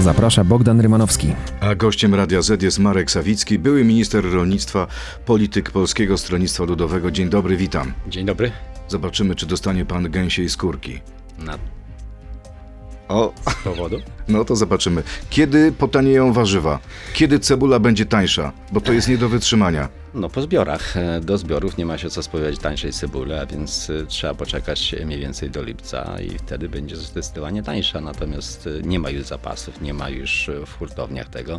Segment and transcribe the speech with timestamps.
[0.00, 1.34] Zaprasza Bogdan Rymanowski.
[1.60, 4.86] A gościem Radia Z jest Marek Sawicki, były minister rolnictwa,
[5.26, 7.10] polityk Polskiego Stronnictwa Ludowego.
[7.10, 7.92] Dzień dobry, witam.
[8.08, 8.52] Dzień dobry.
[8.88, 11.00] Zobaczymy, czy dostanie pan gęsiej skórki.
[11.38, 11.58] Na
[13.08, 13.96] O, z powodu?
[14.28, 15.02] No to zobaczymy.
[15.30, 16.78] Kiedy potanieją warzywa?
[17.14, 18.52] Kiedy cebula będzie tańsza?
[18.72, 19.88] Bo to jest nie do wytrzymania.
[20.14, 20.96] No po zbiorach.
[20.96, 24.94] E, Do zbiorów nie ma się co spodziewać tańszej cebuli, a więc e, trzeba poczekać
[25.06, 28.00] mniej więcej do lipca i wtedy będzie zdecydowanie tańsza.
[28.00, 31.58] Natomiast e, nie ma już zapasów, nie ma już w hurtowniach tego.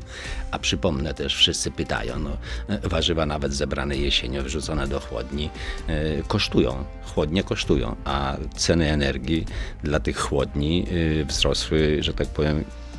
[0.52, 2.38] A przypomnę też, wszyscy pytają, no,
[2.84, 5.50] warzywa nawet zebrane jesienią, wrzucone do chłodni,
[6.28, 6.84] kosztują.
[7.14, 9.46] Chłodnie kosztują, a ceny energii
[9.84, 10.86] dla tych chłodni
[11.28, 12.53] wzrosły, że tak powiem,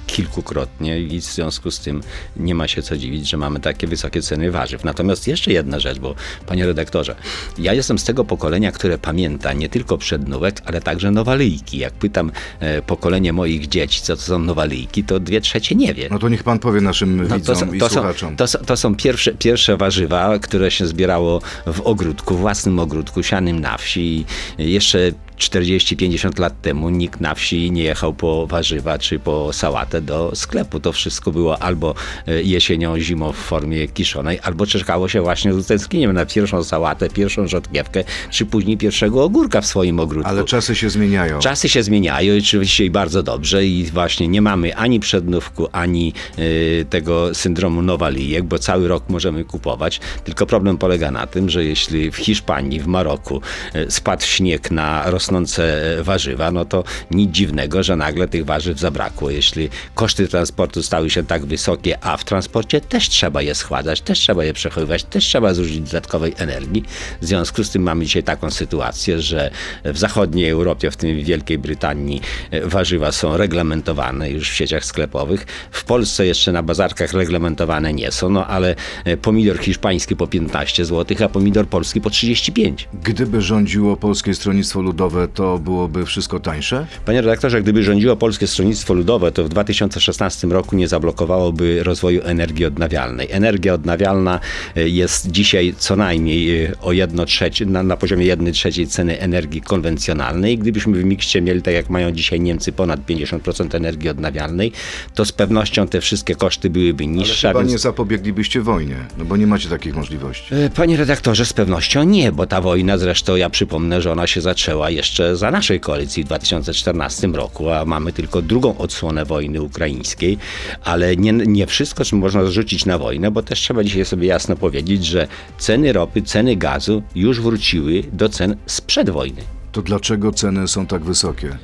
[0.07, 2.01] kilkukrotnie i w związku z tym
[2.37, 4.85] nie ma się co dziwić, że mamy takie wysokie ceny warzyw.
[4.85, 6.15] Natomiast jeszcze jedna rzecz, bo
[6.47, 7.17] panie redaktorze,
[7.59, 11.79] ja jestem z tego pokolenia, które pamięta nie tylko przednówek, ale także nowalijki.
[11.79, 16.09] Jak pytam e, pokolenie moich dzieci, co to są nowalijki, to dwie trzecie nie wie.
[16.11, 18.37] No to niech pan powie naszym No, widzom i to, są, słuchaczom.
[18.37, 23.61] to, są, to są pierwsze, pierwsze warzywa, które się zbierało w ogródku, własnym ogródku, sianym
[23.61, 24.25] na wsi.
[24.59, 30.01] I Jeszcze 40-50 lat temu nikt na wsi nie jechał po warzywa czy po sałatę
[30.01, 30.81] do sklepu.
[30.81, 31.95] To wszystko było albo
[32.27, 37.09] e, jesienią, zimą w formie kiszonej, albo czekało się właśnie z utęsknieniem na pierwszą sałatę,
[37.11, 40.31] pierwszą rzodkiewkę, czy później pierwszego ogórka w swoim ogródku.
[40.31, 41.39] Ale czasy się zmieniają.
[41.39, 46.13] Czasy się zmieniają i oczywiście i bardzo dobrze i właśnie nie mamy ani przednówku, ani
[46.39, 50.01] y, tego syndromu nowalijek, bo cały rok możemy kupować.
[50.25, 53.41] Tylko problem polega na tym, że jeśli w Hiszpanii, w Maroku
[53.75, 59.31] y, spadł śnieg na rosnące warzywa, no to nic dziwnego, że nagle tych warzyw zabrakło.
[59.31, 64.19] Jeśli koszty transportu stały się tak wysokie, a w transporcie też trzeba je schładzać, też
[64.19, 66.85] trzeba je przechowywać, też trzeba zużyć dodatkowej energii.
[67.21, 69.51] W związku z tym mamy dzisiaj taką sytuację, że
[69.85, 74.85] w zachodniej Europie, w tym w Wielkiej Brytanii, e, warzywa są reglamentowane już w sieciach
[74.85, 75.47] sklepowych.
[75.71, 78.75] W Polsce jeszcze na bazarkach reglamentowane nie są, no ale
[79.05, 82.89] e, pomidor hiszpański po 15 zł, a pomidor polski po 35.
[83.03, 86.87] Gdyby rządziło Polskie Stronnictwo Ludowe, to byłoby wszystko tańsze?
[87.05, 92.65] Panie redaktorze, gdyby rządziło Polskie Stronnictwo Ludowe, to w 2016 roku nie zablokowałoby rozwoju energii
[92.65, 93.29] odnawialnej.
[93.31, 94.41] Energia odnawialna
[94.77, 99.21] e, jest dzisiaj co najmniej e, o 1 trzecie, na, na poziomie 1 trzeciej ceny
[99.21, 100.59] energii konwencjonalnej.
[100.59, 104.73] Gdybyśmy w mikście mieli, tak jak mają dzisiaj Niemcy, ponad 50% energii odnawialnej,
[105.15, 107.49] to z pewnością te wszystkie koszty byłyby niższe.
[107.49, 110.55] a Chyba więc- nie zapobieglibyście wojnie, no bo nie macie takich możliwości.
[110.55, 114.41] E, Panie redaktorze, z pewnością nie, bo ta wojna zresztą, ja przypomnę, że ona się
[114.41, 115.04] zaczęła jeszcze
[115.35, 120.39] za naszej koalicji w 2014 roku, a mamy tylko drugą odsłonę wojny ukraińskiej,
[120.85, 124.57] ale nie, nie wszystko czym można zrzucić na wojnę, bo też trzeba dzisiaj sobie jasno
[124.57, 125.29] powiedzieć, że
[125.59, 129.43] ceny ropy, ceny gazu już wróciły do cen sprzed wojny.
[129.73, 131.59] To dlaczego ceny są tak wysokie?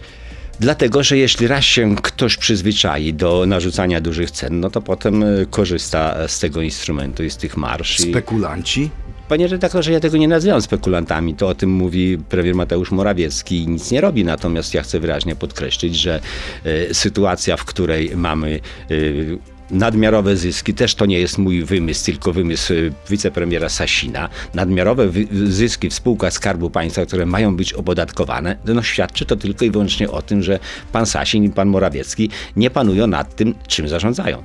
[0.61, 5.27] Dlatego, że jeśli raz się ktoś przyzwyczai do narzucania dużych cen, no to potem e,
[5.51, 7.99] korzysta z tego instrumentu i z tych marsz.
[7.99, 8.91] Spekulanci?
[9.31, 11.35] Panie redaktorze, ja tego nie nazywam spekulantami.
[11.35, 14.25] To o tym mówi premier Mateusz Morawiecki i nic nie robi.
[14.25, 16.21] Natomiast ja chcę wyraźnie podkreślić, że
[16.65, 18.61] e, sytuacja, w której mamy
[18.91, 18.95] e,
[19.71, 22.77] nadmiarowe zyski, też to nie jest mój wymysł, tylko wymysł e,
[23.11, 24.29] wicepremiera Sasina.
[24.55, 25.11] Nadmiarowe
[25.45, 30.11] zyski w spółkach Skarbu Państwa, które mają być opodatkowane, no świadczy to tylko i wyłącznie
[30.11, 30.59] o tym, że
[30.93, 34.43] pan Sasin i pan Morawiecki nie panują nad tym, czym zarządzają.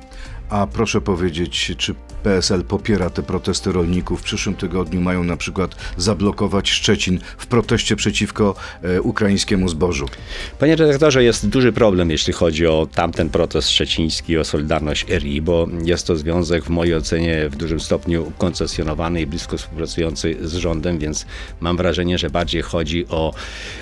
[0.50, 4.20] A proszę powiedzieć, czy PSL popiera te protesty rolników?
[4.20, 10.06] W przyszłym tygodniu mają na przykład zablokować Szczecin w proteście przeciwko e, ukraińskiemu zbożu.
[10.58, 15.68] Panie redaktorze, jest duży problem, jeśli chodzi o tamten protest szczeciński, o Solidarność RI, bo
[15.84, 20.98] jest to związek w mojej ocenie w dużym stopniu koncesjonowany i blisko współpracujący z rządem,
[20.98, 21.26] więc
[21.60, 23.34] mam wrażenie, że bardziej chodzi o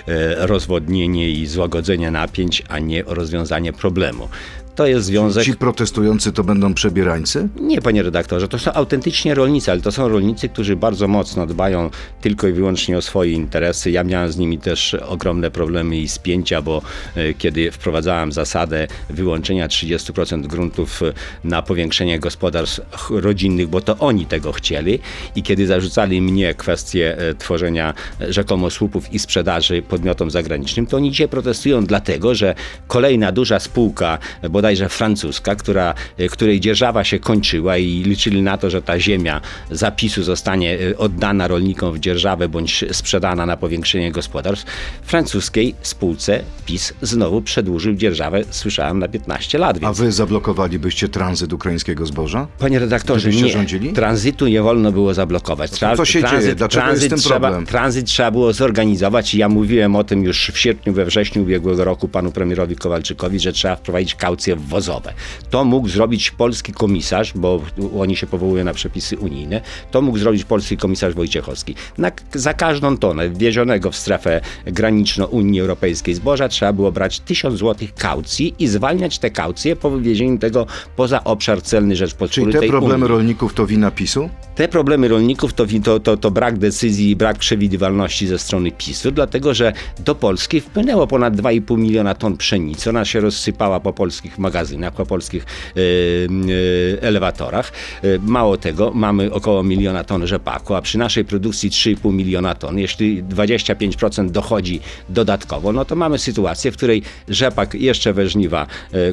[0.07, 4.29] e, rozwodnienie i złagodzenie napięć, a nie o rozwiązanie problemu.
[4.75, 5.45] To jest związek.
[5.45, 7.49] Ci protestujący to będą przebierańcy?
[7.61, 11.91] Nie, panie redaktorze, to są autentycznie rolnicy, ale to są rolnicy, którzy bardzo mocno dbają
[12.21, 13.91] tylko i wyłącznie o swoje interesy.
[13.91, 16.83] Ja miałem z nimi też ogromne problemy i spięcia, bo
[17.17, 21.13] e, kiedy wprowadzałem zasadę wyłączenia 30% gruntów e,
[21.45, 24.99] na powiększenie gospodarstw ch- rodzinnych, bo to oni tego chcieli
[25.37, 31.11] i kiedy zarzucali mnie kwestię e, tworzenia rzekomo słupów i sprzedaży podmiotom zagranicznym, to oni
[31.11, 32.55] dzisiaj protestują dlatego, że
[32.89, 38.59] kolejna duża spółka, e, bodajże francuska, która, e, której dzierżawa się kończyła i liczyli na
[38.59, 39.41] to, że ta ziemia
[39.71, 44.67] zapisu zostanie e, oddana rolnikom w dzierżawę bądź sprzedana na powiększenie gospodarstw,
[45.03, 49.77] francuskiej spółce PiS znowu przedłużył dzierżawę, słyszałem, na 15 lat.
[49.77, 49.99] A Więc...
[49.99, 52.47] wy zablokowalibyście tranzyt ukraińskiego zboża?
[52.59, 53.93] Panie redaktorze, nie, rządzili?
[53.93, 55.71] tranzytu nie wolno było zablokować.
[55.71, 56.55] Trzeba, co się dzieje?
[56.55, 57.67] Dlaczego jest ten trzeba, problem?
[57.67, 61.85] Tranzyt trzeba było zorganizować i ja mówiłem o tym już w sierpniu, we wrześniu ubiegłego
[61.85, 65.13] roku panu premierowi Kowalczykowi, że trzeba wprowadzić kaucję wwozowe.
[65.51, 67.63] To mógł zrobić polski komisarz, bo
[67.99, 69.61] oni się powołują na przepisy unijne,
[69.91, 71.75] to mógł zrobić polski komisarz Wojciechowski.
[71.99, 77.59] Na, za każdą tonę wiezionego w strefę graniczną Unii Europejskiej zboża trzeba było brać 1000
[77.59, 80.67] zł kaucji i zwalniać te kaucje po wywiezieniu tego
[80.97, 83.17] poza obszar celny Rzeczpospolitej Czyli te problemy Unii.
[83.17, 84.31] rolników to wina PiSu?
[84.55, 89.11] Te problemy rolników to, to, to, to brak decyzji i brak przewidywalności ze strony PiSu,
[89.11, 92.91] dlatego że do Polski wpłynęło ponad 2,5 miliona ton pszenicy.
[92.91, 97.73] Ona się rozsypała po polskich magazynach, po polskich e, e, elewatorach.
[98.03, 102.79] E, mało tego, mamy około miliona ton rzepaku, a przy naszej produkcji 3,5 miliona ton,
[102.79, 108.67] jeśli 25% dochodzi dodatkowo, no to mamy sytuację, w której rzepak jeszcze we żniwa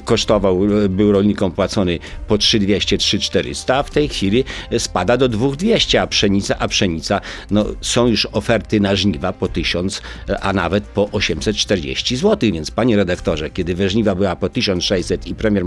[0.06, 4.44] kosztował, był rolnikom płacony po 3200, 3400, a w tej chwili
[4.78, 10.02] spada do 2200, a pszenica, a pszenica, no są już oferty na żniwa po 1000,
[10.30, 15.21] e, a nawet po 840 zł, więc panie redaktorze, kiedy we żniwa była po 1600
[15.28, 15.64] i premier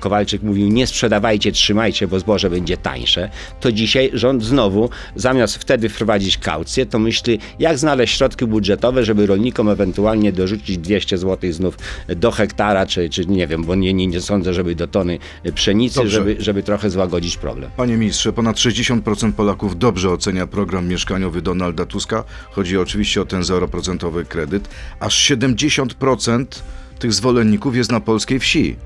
[0.00, 5.88] Kowalczyk mówił nie sprzedawajcie, trzymajcie, bo zboże będzie tańsze, to dzisiaj rząd znowu, zamiast wtedy
[5.88, 11.78] wprowadzić kaucję, to myśli, jak znaleźć środki budżetowe, żeby rolnikom ewentualnie dorzucić 200 zł znów
[12.16, 15.18] do hektara, czy, czy nie wiem, bo nie, nie, nie sądzę, żeby do tony
[15.54, 16.10] pszenicy, Dobrze.
[16.10, 17.70] żeby, żeby trochę złagodzić problem.
[17.76, 22.24] Panie ministrze, ponad 60% Polaków dobrze ocenia program mieszkaniowy Donalda Tuska.
[22.50, 24.68] Chodzi oczywiście o ten 0% kredyt.
[25.00, 26.44] Aż 70%
[26.98, 28.76] tych zwolenników jest na polskiej wsi.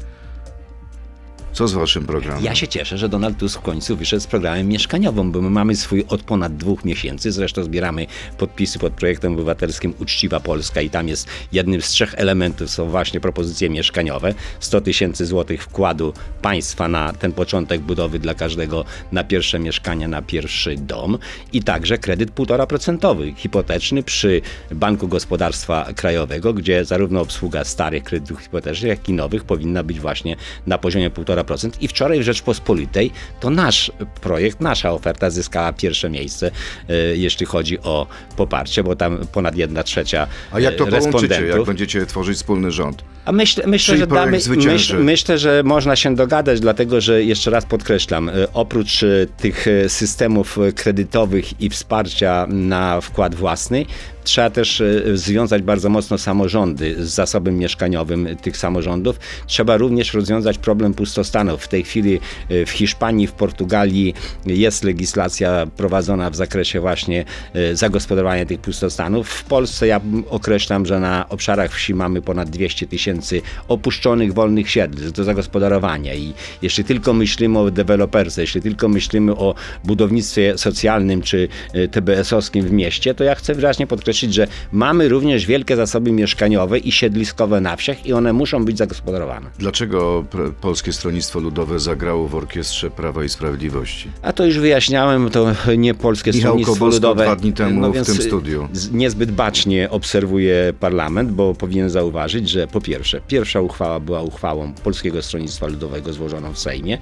[1.52, 2.44] Co z waszym programem?
[2.44, 5.76] Ja się cieszę, że Donald Tusk w końcu wyszedł z programem mieszkaniowym, bo my mamy
[5.76, 7.32] swój od ponad dwóch miesięcy.
[7.32, 8.06] Zresztą zbieramy
[8.38, 13.20] podpisy pod projektem obywatelskim Uczciwa Polska i tam jest jednym z trzech elementów są właśnie
[13.20, 14.34] propozycje mieszkaniowe.
[14.60, 16.12] 100 tysięcy złotych wkładu
[16.42, 21.18] państwa na ten początek budowy dla każdego na pierwsze mieszkanie, na pierwszy dom
[21.52, 24.40] i także kredyt 1,5% hipoteczny przy
[24.70, 30.36] Banku Gospodarstwa Krajowego, gdzie zarówno obsługa starych kredytów hipotecznych, jak i nowych powinna być właśnie
[30.66, 31.41] na poziomie 1,5%.
[31.80, 33.10] I wczoraj w Rzeczpospolitej
[33.40, 36.50] to nasz projekt, nasza oferta zyskała pierwsze miejsce,
[36.88, 38.06] e, jeśli chodzi o
[38.36, 42.70] poparcie, bo tam ponad 1 trzecia A jak to e, połączycie, jak będziecie tworzyć wspólny
[42.70, 43.04] rząd?
[43.24, 47.64] A myślę, myślę że damy, myśl, myślę, że można się dogadać, dlatego że jeszcze raz
[47.64, 49.04] podkreślam, e, oprócz
[49.36, 53.86] tych systemów kredytowych i wsparcia na wkład własny,
[54.24, 54.82] trzeba też
[55.14, 59.18] związać bardzo mocno samorządy z zasobem mieszkaniowym tych samorządów.
[59.46, 61.31] Trzeba również rozwiązać problem pustostanów.
[61.58, 64.14] W tej chwili e, w Hiszpanii, w Portugalii
[64.46, 67.24] jest legislacja prowadzona w zakresie właśnie
[67.54, 69.28] e, zagospodarowania tych pustostanów.
[69.28, 70.00] W Polsce ja
[70.30, 76.34] określam, że na obszarach wsi mamy ponad 200 tysięcy opuszczonych wolnych siedlisk do zagospodarowania i
[76.62, 82.72] jeśli tylko myślimy o deweloperce, jeśli tylko myślimy o budownictwie socjalnym czy e, TBS-owskim w
[82.72, 87.76] mieście, to ja chcę wyraźnie podkreślić, że mamy również wielkie zasoby mieszkaniowe i siedliskowe na
[87.76, 89.50] wsiach i one muszą być zagospodarowane.
[89.58, 90.24] Dlaczego
[90.60, 94.10] Polskie Stronnictwo Ludowe zagrało w orkiestrze Prawa i Sprawiedliwości?
[94.22, 95.46] A to już wyjaśniałem, to
[95.76, 97.24] nie Polskie Michał Stronnictwo Kobosko Ludowe.
[97.24, 98.68] dwa dni temu w więc, tym studiu.
[98.92, 105.22] Niezbyt bacznie obserwuje parlament, bo powinien zauważyć, że po pierwsze, pierwsza uchwała była uchwałą Polskiego
[105.22, 106.98] Stronnictwa Ludowego złożoną w Sejmie.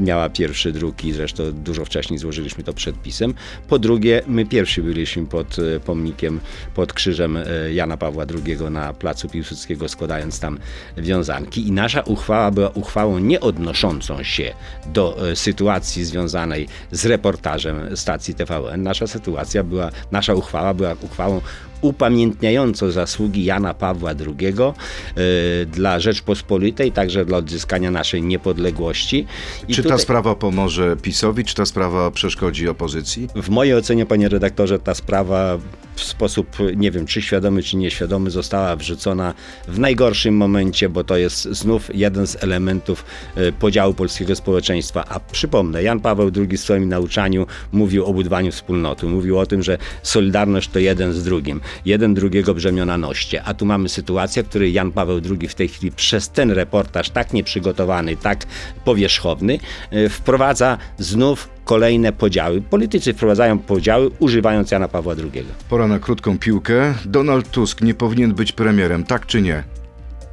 [0.00, 3.34] Miała pierwszy druk i zresztą dużo wcześniej złożyliśmy to przedpisem.
[3.68, 6.40] Po drugie, my pierwsi byliśmy pod e, pomnikiem,
[6.74, 7.44] pod krzyżem e,
[7.74, 10.58] Jana Pawła II na placu Piłsudskiego, składając tam
[10.96, 11.68] wiązanki.
[11.68, 14.54] I nasza uchwała była uchwałą nie odnoszącą się
[14.86, 18.82] do e, sytuacji związanej z reportażem stacji TVN.
[18.82, 21.40] Nasza sytuacja była, nasza uchwała była uchwałą
[21.84, 29.26] upamiętniającą zasługi Jana Pawła II e, dla Rzeczpospolitej, także dla odzyskania naszej niepodległości.
[29.68, 33.28] I Czy ta tutaj- sprawa pomoże PiSowi, czy ta sprawa przeszkodzi opozycji?
[33.36, 35.58] w mojej ocenie, panie redaktorze, ta sprawa
[35.94, 39.34] w sposób, nie wiem, czy świadomy, czy nieświadomy, została wrzucona
[39.68, 43.04] w najgorszym momencie, bo to jest znów jeden z elementów
[43.36, 45.04] e, podziału polskiego społeczeństwa.
[45.08, 49.06] A przypomnę, Jan Paweł II w swoim nauczaniu mówił o budowaniu wspólnoty.
[49.06, 51.60] Mówił o tym, że solidarność to jeden z drugim.
[51.84, 53.42] Jeden drugiego brzemiona noście.
[53.42, 57.10] A tu mamy sytuację, w której Jan Paweł II w tej chwili przez ten reportaż
[57.10, 58.44] tak nieprzygotowany, tak
[58.84, 59.58] powierzchowny,
[59.90, 62.60] e, wprowadza znów kolejne podziały.
[62.60, 65.44] Politycy wprowadzają podziały, używając Jana Pawła II.
[65.68, 66.94] Pora na krótką piłkę.
[67.04, 69.64] Donald Tusk nie powinien być premierem, tak czy nie?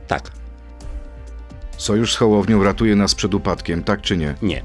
[0.08, 0.32] Tak,
[1.78, 4.36] Sojusz z Hołownią ratuje nas przed upadkiem, tak czy nie?
[4.42, 4.62] nie,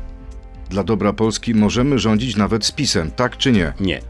[0.71, 3.73] Dla dobra Polski możemy rządzić nawet z PiSem, tak czy nie?
[3.81, 4.01] nie,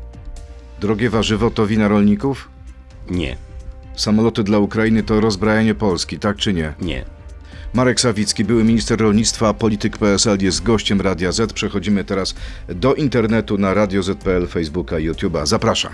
[0.81, 2.49] Drogie warzywo to wina rolników?
[3.11, 3.37] Nie,
[3.97, 6.75] Samoloty dla Ukrainy to rozbrajanie Polski, tak czy nie?
[6.81, 7.05] nie.
[7.75, 11.53] Marek Sawicki, były minister rolnictwa, polityk PSL, jest gościem Radia Z.
[11.53, 12.35] Przechodzimy teraz
[12.69, 15.47] do internetu na Radio Z.pl, Facebooka i YouTube'a.
[15.47, 15.93] Zapraszam.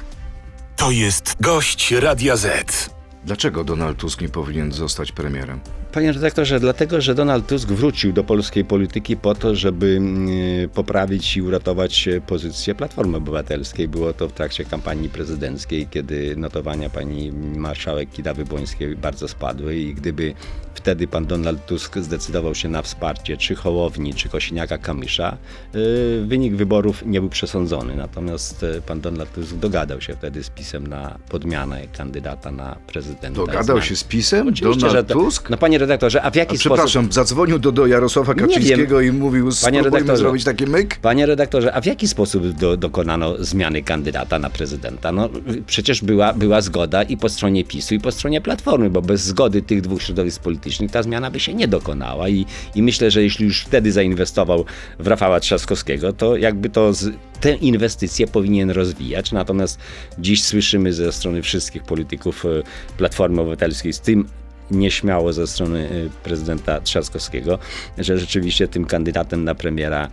[0.76, 3.01] To jest gość Radia Z.
[3.24, 5.60] Dlaczego Donald Tusk nie powinien zostać premierem?
[5.92, 11.36] Panie redaktorze, dlatego, że Donald Tusk wrócił do polskiej polityki po to, żeby mm, poprawić
[11.36, 13.88] i uratować pozycję Platformy Obywatelskiej.
[13.88, 20.34] Było to w trakcie kampanii prezydenckiej, kiedy notowania pani marszałek Kidawy-Błońskiej bardzo spadły i gdyby
[20.82, 25.32] wtedy pan Donald Tusk zdecydował się na wsparcie czy Hołowni, czy Kosiniaka-Kamysza,
[25.74, 27.96] y, wynik wyborów nie był przesądzony.
[27.96, 33.36] Natomiast y, pan Donald Tusk dogadał się wtedy z PiSem na podmianę kandydata na prezydenta.
[33.36, 34.48] Dogadał się z PiSem?
[34.48, 35.50] Oczywiście, Donald to, Tusk?
[35.50, 36.72] No panie redaktorze, a w jaki A sposób...
[36.72, 40.16] przepraszam, zadzwonił do, do Jarosława Kaczyńskiego i mówił, spróbujmy redaktorze.
[40.16, 40.98] zrobić taki myk?
[41.02, 45.12] Panie redaktorze, a w jaki sposób do, dokonano zmiany kandydata na prezydenta?
[45.12, 45.28] No
[45.66, 49.62] przecież była, była zgoda i po stronie PiSu, i po stronie Platformy, bo bez zgody
[49.62, 52.28] tych dwóch środowisk politycznych ta zmiana by się nie dokonała.
[52.28, 54.64] I, i myślę, że jeśli już wtedy zainwestował
[54.98, 59.32] w Rafała Trzaskowskiego, to jakby to z, tę inwestycję powinien rozwijać.
[59.32, 59.78] Natomiast
[60.18, 62.48] dziś słyszymy ze strony wszystkich polityków e,
[62.96, 64.28] Platformy Obywatelskiej, z tym
[64.70, 67.58] nieśmiało ze strony y, prezydenta Trzaskowskiego,
[67.98, 70.08] że rzeczywiście tym kandydatem na premiera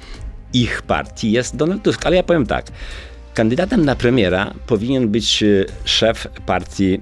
[0.53, 2.05] ich partii jest Donald Tusk.
[2.05, 2.65] Ale ja powiem tak.
[3.33, 6.99] Kandydatem na premiera powinien być y, szef partii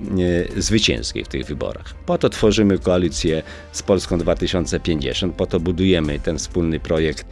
[0.57, 1.93] y, zwycięskiej w tych wyborach.
[2.05, 7.25] Po to tworzymy koalicję z Polską 2050, po to budujemy ten wspólny projekt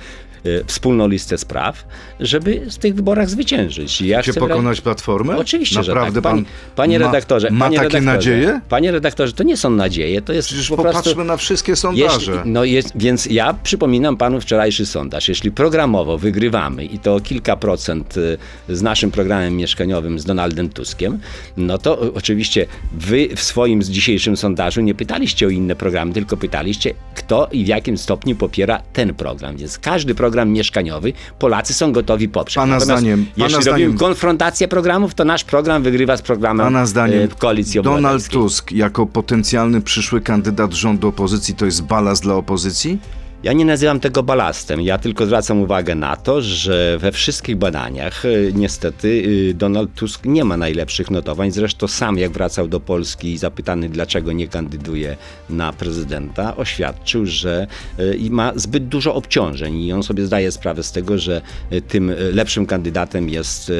[0.67, 1.85] wspólną listę spraw,
[2.19, 4.01] żeby w tych wyborach zwyciężyć.
[4.01, 5.37] Ja pokonać Platformę?
[5.37, 6.31] Oczywiście, Naprawdę tak.
[6.31, 8.61] Panie, pan panie ma, redaktorze, ma panie takie redaktorze, nadzieje?
[8.69, 11.23] Panie redaktorze, to nie są nadzieje, to jest Przecież po popatrzmy prostu...
[11.23, 12.43] na wszystkie Jeśli, sondaże.
[12.45, 15.29] no jest, więc ja przypominam panu wczorajszy sondaż.
[15.29, 18.37] Jeśli programowo wygrywamy i to kilka procent y,
[18.69, 21.19] z naszym programem mieszkaniowym z Donaldem Tuskiem,
[21.57, 26.37] no to y, oczywiście wy w swoim dzisiejszym sondażu nie pytaliście o inne programy, tylko
[26.37, 29.57] pytaliście, kto i w jakim stopniu popiera ten program.
[29.57, 32.55] Więc każdy program mieszkaniowy Polacy są gotowi poprzeć.
[32.55, 36.65] Pana Natomiast zdaniem- pana jeśli zdaniem- robimy konfrontację programów, to nasz program wygrywa z programem
[36.65, 38.27] Pana zdaniem e, Koalicji Donald.
[38.29, 42.99] Tusk jako potencjalny przyszły kandydat rządu opozycji to jest balast dla opozycji?
[43.45, 44.81] Ja nie nazywam tego balastem.
[44.81, 50.25] Ja tylko zwracam uwagę na to, że we wszystkich badaniach e, niestety e, Donald Tusk
[50.25, 51.51] nie ma najlepszych notowań.
[51.51, 55.17] Zresztą sam, jak wracał do Polski i zapytany, dlaczego nie kandyduje
[55.49, 60.91] na prezydenta, oświadczył, że e, ma zbyt dużo obciążeń i on sobie zdaje sprawę z
[60.91, 61.41] tego, że
[61.87, 63.71] tym lepszym kandydatem jest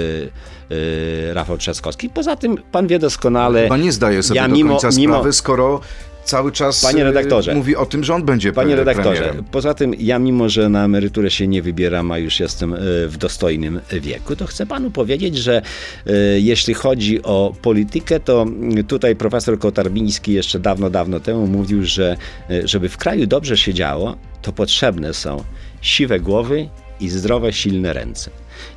[1.34, 2.10] Rafał Trzaskowski.
[2.10, 3.64] Poza tym pan wie doskonale.
[3.64, 5.82] Chyba nie zdaje sobie ja do mimo- końca mimo- sprawy, skoro
[6.26, 7.56] cały czas Panie y, redaktorze.
[7.56, 9.46] mówi o tym, że on będzie Panie redaktorze, premierem.
[9.52, 12.78] poza tym ja mimo, że na emeryturę się nie wybieram, a już jestem e,
[13.08, 15.62] w dostojnym wieku, to chcę panu powiedzieć, że
[16.08, 18.46] e, jeśli chodzi o politykę, to
[18.88, 22.18] tutaj profesor Kotarbiński jeszcze dawno, dawno temu mówił, że
[22.50, 25.44] e, żeby w kraju dobrze się działo, to potrzebne są
[25.82, 28.32] siwe głowy i zdrowe, silne ręce.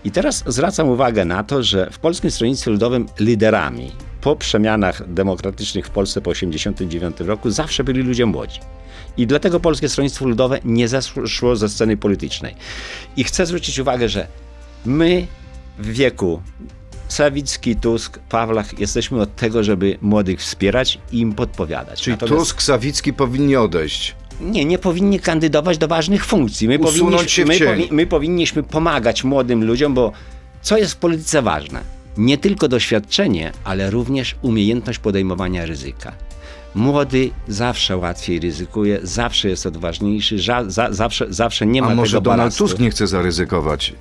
[0.04, 5.86] I teraz zwracam uwagę na to, że w Polskim Stronnictwie Ludowym liderami po przemianach demokratycznych
[5.86, 8.60] w Polsce po 1989 roku zawsze byli ludzie młodzi.
[9.16, 12.54] I dlatego Polskie Stronnictwo Ludowe nie zeszło ze sceny politycznej.
[13.16, 14.26] I chcę zwrócić uwagę, że
[14.86, 15.26] my
[15.78, 16.42] w wieku
[17.08, 22.02] Sawicki, Tusk, Pawlach jesteśmy od tego, żeby młodych wspierać i im podpowiadać.
[22.02, 24.14] Czyli Natomiast Tusk, Sawicki powinni odejść.
[24.40, 26.68] nie, nie powinni kandydować do ważnych funkcji.
[26.68, 27.02] My, w
[27.46, 27.88] my, cień.
[27.90, 30.12] my powinniśmy pomagać młodym ludziom, bo
[30.62, 31.97] co jest w polityce ważne?
[32.16, 36.12] Nie tylko doświadczenie, ale również umiejętność podejmowania ryzyka.
[36.74, 42.10] Młody zawsze łatwiej ryzykuje, zawsze jest odważniejszy, ża- za, zawsze, zawsze nie ma A może
[42.12, 42.64] tego Donald balastu.
[42.64, 43.92] Tusk nie chce zaryzykować?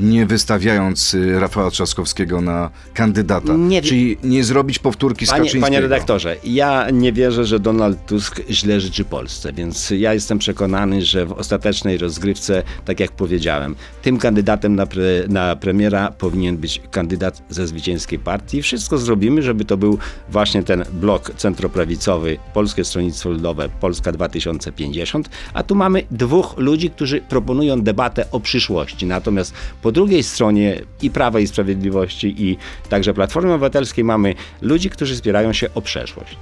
[0.00, 3.52] Nie wystawiając y, Rafała Trzaskowskiego na kandydata.
[3.56, 5.66] Nie Czyli nie zrobić powtórki z Panie, Kaczyńskiego.
[5.66, 11.02] panie redaktorze, ja nie wierzę, że Donald Tusk źle życzy Polsce, więc ja jestem przekonany,
[11.02, 16.80] że w ostatecznej rozgrywce, tak jak powiedziałem, tym kandydatem na, pre, na premiera powinien być
[16.90, 18.62] kandydat ze zwycięskiej partii.
[18.62, 25.62] Wszystko zrobimy, żeby to był właśnie ten blok centroprawicowy Polskie Stronnictwo Ludowe, Polska 2050, a
[25.62, 29.06] tu mamy dwóch ludzi, którzy proponują debatę o przyszłości.
[29.06, 32.56] Natomiast po drugiej stronie i Prawa i Sprawiedliwości i
[32.88, 36.36] także Platformy Obywatelskiej mamy ludzi, którzy spierają się o przeszłość.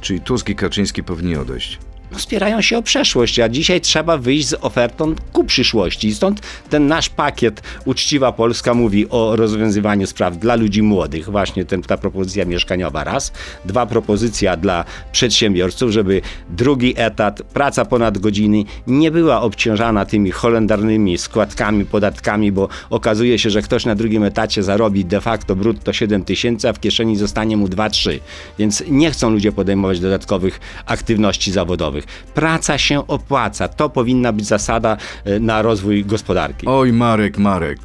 [0.00, 1.78] Czyli Tusk i Kaczyński powinni odejść.
[2.16, 6.14] Spierają się o przeszłość, a dzisiaj trzeba wyjść z ofertą ku przyszłości.
[6.14, 11.30] Stąd ten nasz pakiet Uczciwa Polska mówi o rozwiązywaniu spraw dla ludzi młodych.
[11.30, 13.32] Właśnie ten, ta propozycja mieszkaniowa raz.
[13.64, 16.20] Dwa, propozycja dla przedsiębiorców, żeby
[16.50, 23.50] drugi etat, praca ponad godziny nie była obciążana tymi holendarnymi składkami, podatkami, bo okazuje się,
[23.50, 27.56] że ktoś na drugim etacie zarobi de facto brutto 7 tysięcy, a w kieszeni zostanie
[27.56, 28.18] mu 2-3.
[28.58, 32.03] Więc nie chcą ludzie podejmować dodatkowych aktywności zawodowych.
[32.34, 33.68] Praca się opłaca.
[33.68, 36.66] To powinna być zasada e, na rozwój gospodarki.
[36.66, 37.78] Oj, Marek, Marek.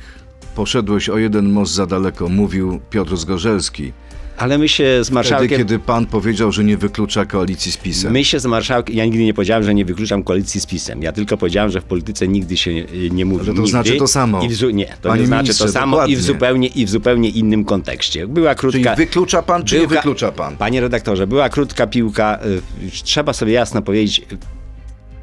[0.55, 3.93] Poszedłeś o jeden most za daleko, mówił Piotr Zgorzelski.
[4.39, 5.57] Ale my się z Wtedy, marszałkiem...
[5.57, 8.11] kiedy pan powiedział, że nie wyklucza koalicji z PiSem.
[8.11, 11.01] My się z marszałkiem, ja nigdy nie powiedziałem, że nie wykluczam koalicji z PiSem.
[11.03, 13.39] Ja tylko powiedziałem, że w polityce nigdy się nie, nie mówi.
[13.41, 13.69] Ale to nigdy.
[13.71, 14.41] znaczy to samo.
[14.43, 17.29] I w, nie, to Panie nie znaczy to samo i w, zupełnie, i w zupełnie
[17.29, 18.27] innym kontekście.
[18.27, 18.95] Była Czyli krótka...
[18.95, 20.57] wyklucza pan, czy nie wyklucza pan?
[20.57, 22.39] Panie redaktorze, była krótka piłka.
[22.87, 24.21] y, Trzeba sobie jasno powiedzieć,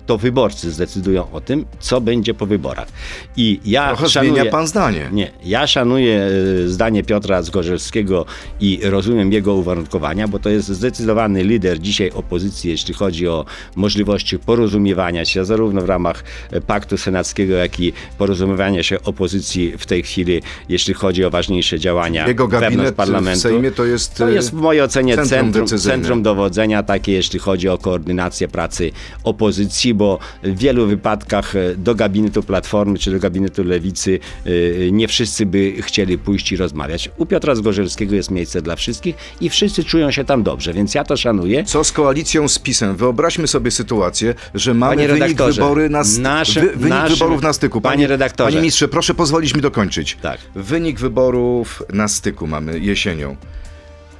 [0.06, 2.88] to wyborcy zdecydują o tym, co będzie po wyborach.
[3.36, 4.34] I ja Trochę szanuję...
[4.34, 5.08] zmienia pan zdanie.
[5.12, 6.28] Nie, ja szanuję
[6.64, 8.26] e, zdanie Piotra Zgorzelskiego
[8.60, 13.44] i rozumiem jego uwarunkowania, bo to jest zdecydowany lider dzisiaj opozycji, jeśli chodzi o
[13.76, 19.86] możliwości porozumiewania się zarówno w ramach e, paktu senackiego, jak i porozumiewania się opozycji w
[19.86, 23.38] tej chwili, jeśli chodzi o ważniejsze działania Jego wewnątrz gabinet parlamentu.
[23.38, 27.38] w Sejmie to jest, To jest w mojej ocenie centrum centrum, centrum dowodzenia, takie jeśli
[27.38, 28.90] chodzi o koordynację pracy
[29.24, 34.50] opozycji, bo w wielu wypadkach e, do gabinetu Platformy czy do gabinetu Lewicy e,
[34.90, 37.10] nie wszyscy by chcieli pójść i rozmawiać.
[37.16, 41.04] U Piotra Zgorzelskiego jest miejsce dla wszystkich i wszyscy czują się tam dobrze, więc ja
[41.04, 41.64] to szanuję.
[41.64, 42.96] Co z koalicją z PiSem?
[42.96, 47.42] Wyobraźmy sobie sytuację, że mamy Panie wynik, wybory na st- naszym- wy, wynik naszym- wyborów
[47.42, 47.80] na styku.
[47.80, 48.46] Panie redaktorze.
[48.46, 50.16] Panie ministrze, proszę pozwolić mi dokończyć.
[50.22, 50.38] Tak.
[50.54, 53.36] Wynik wyborów na styku mamy jesienią.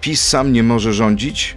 [0.00, 1.56] PiS sam nie może rządzić.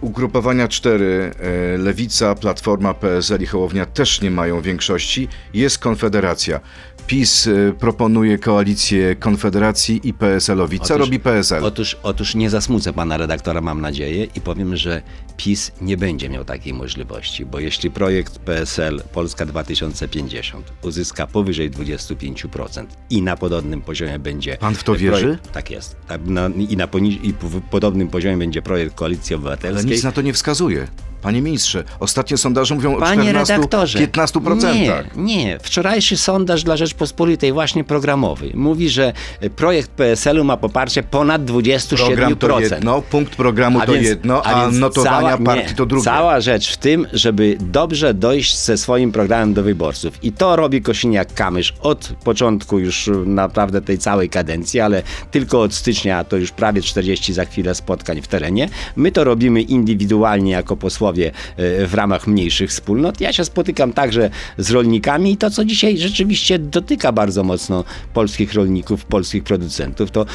[0.00, 1.30] Ugrupowania cztery,
[1.74, 5.28] e, Lewica, Platforma, PSL i Hołownia też nie mają większości.
[5.54, 6.60] Jest Konfederacja.
[7.06, 10.78] PiS e, proponuje koalicję Konfederacji i PSL-owi.
[10.80, 11.64] Co Otóż- robi PSL?
[11.64, 15.02] Otóż, otóż nie zasmucę pana redaktora, mam nadzieję, i powiem, że
[15.36, 22.86] PiS nie będzie miał takiej możliwości, bo jeśli projekt PSL Polska 2050 uzyska powyżej 25%
[23.10, 24.56] i na podobnym poziomie będzie.
[24.56, 25.38] Pan w to projekt- wierzy?
[25.52, 25.96] Tak jest.
[26.08, 29.92] Tak, na, I na poni- i w podobnym poziomie będzie projekt Koalicji Ale Obywatelskiej.
[29.92, 30.86] nic na to nie wskazuje.
[31.24, 34.74] Panie ministrze, ostatnie sondaże mówią o Panie 14, redaktorze, 15%.
[34.74, 35.58] Nie, nie.
[35.62, 39.12] Wczorajszy sondaż dla Rzeczpospolitej, właśnie programowy, mówi, że
[39.56, 41.96] projekt PSL-u ma poparcie ponad 27%.
[41.96, 46.04] Program to jedno, punkt programu to jedno, a, więc notowania cała- partii nie, to drugie.
[46.04, 50.24] Cała rzecz w tym, żeby dobrze dojść ze swoim programem do wyborców.
[50.24, 56.18] I to robi Kosiniak-Kamysz od początku już naprawdę tej całej kadencji, ale tylko od stycznia,
[56.18, 58.68] a to już prawie 40 za chwilę spotkań w terenie.
[58.96, 63.20] My to robimy indywidualnie jako posłowie e, w ramach mniejszych wspólnot.
[63.20, 68.54] Ja się spotykam także z rolnikami i to, co dzisiaj rzeczywiście dotyka bardzo mocno polskich
[68.54, 70.26] rolników, polskich producentów, to e,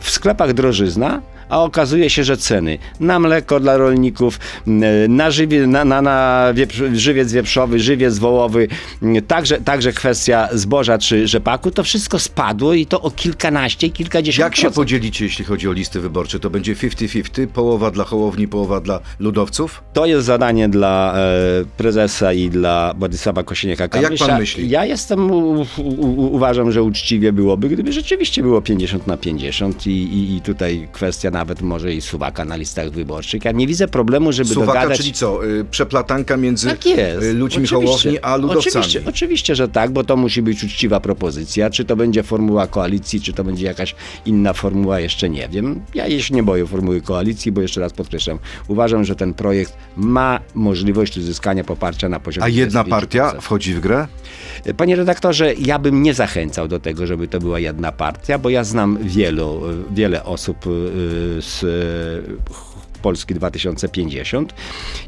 [0.00, 4.38] w sklepach drożyzna, a okazuje się, że ceny na mleko dla rolników,
[5.08, 8.68] na, żywie, na, na, na wieprz, żywiec wieprzowy, żywiec wołowy,
[9.26, 14.56] także, także kwestia zboża czy rzepaku, to wszystko spadło i to o kilkanaście, kilkadziesiąt Jak
[14.56, 14.76] się procent.
[14.76, 16.40] podzielicie, jeśli chodzi o listy wyborcze?
[16.40, 19.82] To będzie 50-50, połowa dla Hołowni, połowa dla ludowców?
[19.92, 23.98] To jest zadanie dla e, prezesa i dla Władysława Kosiniaka-Kamysza.
[23.98, 24.70] A jak pan myśli?
[24.70, 29.86] Ja jestem, u, u, u, uważam, że uczciwie byłoby, gdyby rzeczywiście było 50 na 50
[29.86, 33.44] i, i, i tutaj kwestia nawet może i suwaka na listach wyborczych.
[33.44, 34.98] Ja nie widzę problemu, żeby Suwaka, dogadać...
[34.98, 35.46] czyli co?
[35.46, 36.86] y, Przeplatanka między Tak
[37.22, 37.66] y, ludźmi.
[37.66, 38.68] Hołowni a ludowcami.
[38.68, 41.70] Oczywiście, oczywiście, że tak, bo to musi być uczciwa propozycja.
[41.70, 43.94] Czy to będzie formuła koalicji, czy to będzie jakaś
[44.26, 45.80] inna formuła, jeszcze nie wiem.
[45.94, 50.40] Ja się nie boję formuły koalicji, bo jeszcze raz podkreślam, uważam, że ten projekt ma
[50.54, 52.88] możliwość uzyskania poparcia na poziomie A jedna 25%.
[52.88, 54.06] partia wchodzi w grę?
[54.76, 58.64] Panie redaktorze, ja bym nie zachęcał do tego, żeby to była jedna partia, bo ja
[58.64, 62.62] znam wielu, wiele osób y, z y,
[63.02, 64.54] Polski 2050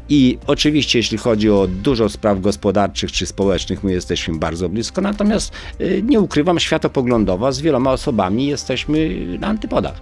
[0.09, 5.53] i oczywiście jeśli chodzi o dużo spraw gospodarczych czy społecznych, my jesteśmy bardzo blisko, natomiast
[5.81, 9.09] y, nie ukrywam, światopoglądowo z wieloma osobami jesteśmy
[9.39, 10.01] na antypodach.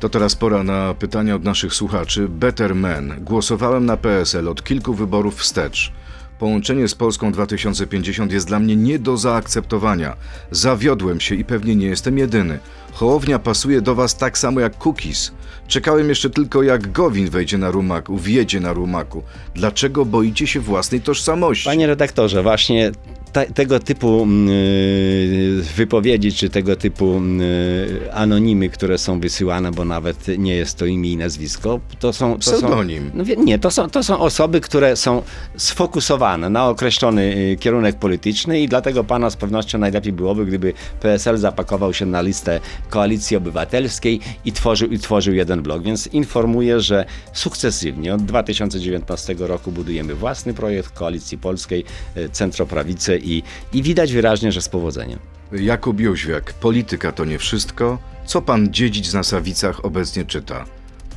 [0.00, 2.28] To teraz pora na pytania od naszych słuchaczy.
[2.28, 3.14] Better Man.
[3.20, 5.92] Głosowałem na PSL od kilku wyborów wstecz.
[6.38, 10.16] Połączenie z Polską 2050 jest dla mnie nie do zaakceptowania.
[10.50, 12.58] Zawiodłem się i pewnie nie jestem jedyny.
[12.92, 15.32] Hołownia pasuje do was tak samo jak Cookies.
[15.68, 19.22] Czekałem jeszcze tylko jak Gowin wejdzie na rumaku, wjedzie na rumaku.
[19.54, 21.64] Dlaczego boicie się własnej tożsamości?
[21.64, 22.92] Panie redaktorze, właśnie
[23.34, 29.84] te, tego typu mm, y, wypowiedzi, czy tego typu y, anonimy, które są wysyłane, bo
[29.84, 32.32] nawet nie jest to imię i nazwisko, to są...
[32.32, 33.10] To Pseudonim.
[33.10, 35.22] Są, no, nie, to są, to są osoby, które są
[35.56, 41.38] sfokusowane na określony y, kierunek polityczny i dlatego pana z pewnością najlepiej byłoby, gdyby PSL
[41.38, 45.82] zapakował się na listę Koalicji Obywatelskiej i tworzył, i tworzył jeden blok.
[45.82, 51.84] Więc informuję, że sukcesywnie od 2019 roku budujemy własny projekt Koalicji Polskiej,
[52.16, 55.18] y, centroprawicę i, i widać wyraźnie, że z powodzeniem.
[55.52, 56.52] Jakub Jóźwiak.
[56.52, 57.98] Polityka to nie wszystko.
[58.26, 60.64] Co pan dziedzic na Sawicach obecnie czyta?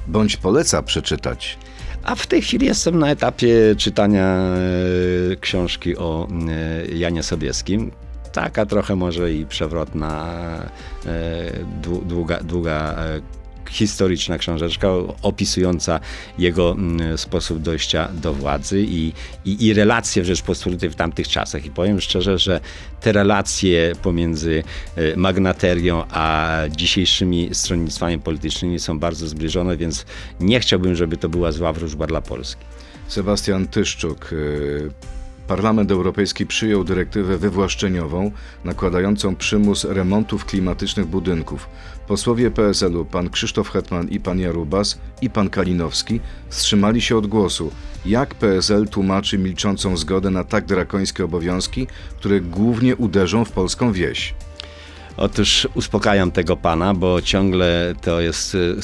[0.07, 1.57] Bądź poleca przeczytać.
[2.03, 4.25] A w tej chwili jestem na etapie czytania
[5.31, 7.91] e, książki o e, Janie Sobieskim.
[8.33, 10.33] Taka trochę może i przewrotna,
[11.05, 12.95] e, dłu- długa, długa
[13.69, 14.87] historyczna książeczka
[15.21, 15.99] opisująca
[16.37, 19.13] jego mm, sposób dojścia do władzy i,
[19.45, 21.65] i, i relacje w Rzeczpospolitej w tamtych czasach.
[21.65, 22.59] I powiem szczerze, że
[23.01, 24.63] te relacje pomiędzy
[24.95, 30.05] e, magnaterią a dzisiejszymi stronnictwami politycznymi są bardzo zbliżone, więc
[30.39, 32.65] nie chciałbym, żeby to była zła wróżba dla Polski.
[33.07, 34.33] Sebastian Tyszczuk.
[34.33, 34.91] y,
[35.47, 38.31] Parlament Europejski przyjął dyrektywę wywłaszczeniową
[38.63, 41.69] nakładającą przymus remontów klimatycznych budynków.
[42.07, 47.71] Posłowie PSL-u, pan Krzysztof Hetman i pan Jarubas i pan Kalinowski wstrzymali się od głosu.
[48.05, 54.33] Jak PSL tłumaczy milczącą zgodę na tak drakońskie obowiązki, które głównie uderzą w polską wieś?
[55.17, 58.75] Otóż uspokajam tego pana, bo ciągle to jest y,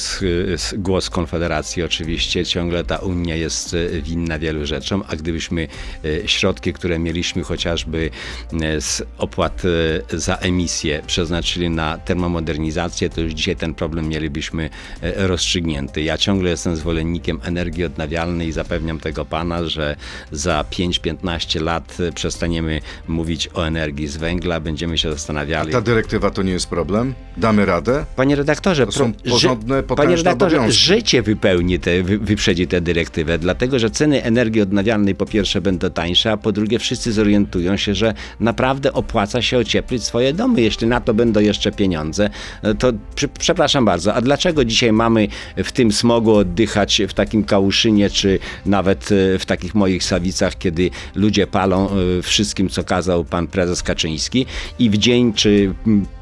[0.54, 5.68] s- głos Konfederacji oczywiście, ciągle ta Unia jest y, winna wielu rzeczom, a gdybyśmy
[6.04, 8.10] y, środki, które mieliśmy chociażby
[8.52, 14.64] y, z opłat y, za emisję przeznaczyli na termomodernizację, to już dzisiaj ten problem mielibyśmy
[14.64, 14.70] y,
[15.16, 16.02] rozstrzygnięty.
[16.02, 19.96] Ja ciągle jestem zwolennikiem energii odnawialnej i zapewniam tego pana, że
[20.32, 25.72] za 5-15 lat y, przestaniemy mówić o energii z węgla, będziemy się zastanawiali.
[25.72, 27.14] Ta dyrektywa to nie jest problem?
[27.36, 28.04] Damy radę?
[28.16, 30.80] Panie redaktorze, To są porządne, ży- panie redaktorze, obowiązki.
[30.84, 35.90] życie wypełni te, wy, wyprzedzi tę dyrektywę, dlatego że ceny energii odnawialnej po pierwsze będą
[35.90, 40.60] tańsze, a po drugie wszyscy zorientują się, że naprawdę opłaca się ocieplić swoje domy.
[40.60, 42.30] Jeśli na to będą jeszcze pieniądze,
[42.62, 47.44] e, to przy, przepraszam bardzo, a dlaczego dzisiaj mamy w tym smogu oddychać w takim
[47.44, 53.24] Kałuszynie, czy nawet e, w takich moich Sawicach, kiedy ludzie palą e, wszystkim, co kazał
[53.24, 54.46] pan prezes Kaczyński
[54.78, 55.74] i w dzień, czy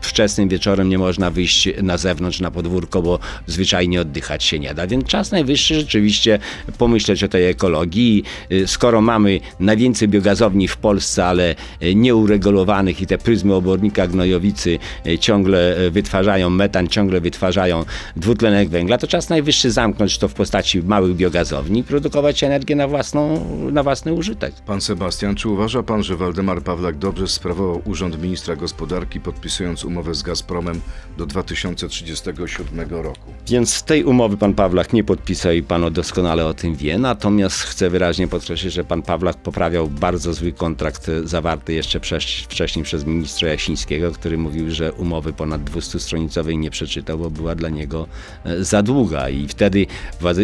[0.07, 4.87] wczesnym wieczorem nie można wyjść na zewnątrz, na podwórko, bo zwyczajnie oddychać się nie da.
[4.87, 6.39] Więc czas najwyższy rzeczywiście
[6.79, 8.25] pomyśleć o tej ekologii.
[8.53, 14.79] Y, Skoro mamy najwięcej biogazowni w Polsce, ale y, nieuregulowanych i te pryzmy obornika gnojowicy
[15.07, 17.85] y, ciągle wytwarzają metan, ciągle wytwarzają
[18.17, 22.89] dwutlenek węgla, to czas najwyższy zamknąć to w postaci małych biogazowni i produkować energię na,
[22.89, 24.55] własną, na własny użytek.
[24.67, 29.92] Pan Sebastian, czy uważa pan, że Waldemar Pawlak dobrze sprawował urząd ministra gospodarki, podpisując umowę
[30.13, 30.81] z Gazpromem
[31.19, 33.33] do 2037 roku?
[33.49, 36.99] Więc tej umowy pan Pawlak nie podpisał i pan doskonale o tym wie.
[36.99, 42.85] Natomiast chcę wyraźnie podkreślić, że pan Pawlak poprawiał bardzo zły kontrakt zawarty jeszcze wcześ- wcześniej
[42.85, 48.07] przez ministra Jasińskiego, który mówił, że umowy ponad 200-stronicowej nie przeczytał, bo była dla niego
[48.45, 49.29] e, za długa.
[49.29, 49.87] I wtedy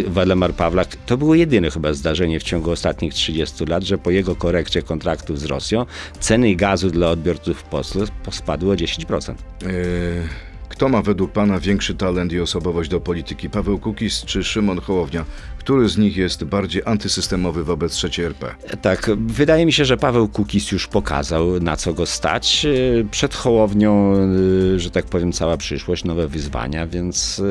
[0.07, 4.37] Waldemar Pawlak, to było jedyne chyba zdarzenie w ciągu ostatnich 30 lat, że po jego
[4.37, 5.87] korekcie kontraktów z Rosją
[6.21, 7.99] ceny gazu dla odbiorców w Polsce
[8.31, 9.35] spadły o 10%.
[9.63, 9.69] Yy,
[10.79, 13.51] Kto ma według pana większy talent i osobowość do polityki?
[13.51, 15.25] Paweł Kukiz czy Szymon Hołownia?
[15.59, 18.55] Który z nich jest bardziej antysystemowy wobec trzeciej RP?
[18.83, 22.65] Tak, wydaje mi się, że Paweł Kukis już pokazał, na co go stać.
[22.65, 24.13] Yy, Przed Hołownią,
[24.73, 27.43] yy, że tak powiem, cała przyszłość, nowe wyzwania, więc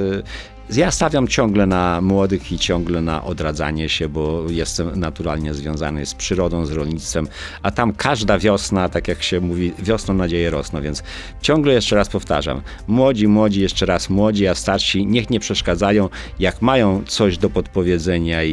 [0.75, 6.13] ja stawiam ciągle na młodych i ciągle na odradzanie się, bo jestem naturalnie związany z
[6.13, 7.27] przyrodą, z rolnictwem,
[7.63, 11.03] a tam każda wiosna, tak jak się mówi, wiosną nadzieje rosną, więc
[11.41, 16.61] ciągle jeszcze raz powtarzam, młodzi, młodzi, jeszcze raz młodzi, a starsi niech nie przeszkadzają, jak
[16.61, 18.51] mają coś do podpowiedzenia i,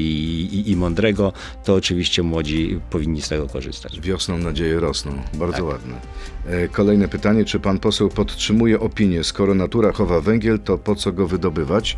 [0.52, 1.32] i, i mądrego,
[1.64, 4.00] to oczywiście młodzi powinni z tego korzystać.
[4.00, 5.12] Wiosną nadzieje rosną.
[5.34, 5.94] Bardzo ładne.
[6.46, 7.44] E, Kolejne pytanie.
[7.44, 11.96] Czy pan poseł podtrzymuje opinię, skoro natura chowa węgiel, to po co go wydobywać?